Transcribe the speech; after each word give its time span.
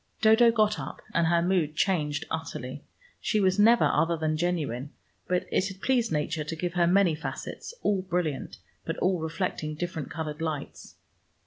Dodo 0.19 0.49
got 0.51 0.79
up, 0.79 1.03
and 1.13 1.27
her 1.27 1.43
mood 1.43 1.75
changed 1.75 2.25
utterly. 2.31 2.83
She 3.19 3.39
was 3.39 3.59
never 3.59 3.83
other 3.83 4.17
than 4.17 4.35
genuine, 4.35 4.91
but 5.27 5.45
it 5.51 5.67
had 5.67 5.79
pleased 5.79 6.11
Nature 6.11 6.43
to 6.43 6.55
give 6.55 6.73
her 6.73 6.87
many 6.87 7.13
facets, 7.13 7.71
all 7.83 8.01
brilliant, 8.01 8.57
but 8.83 8.97
all 8.97 9.19
reflecting 9.19 9.75
different 9.75 10.09
colored 10.09 10.41
lights. 10.41 10.95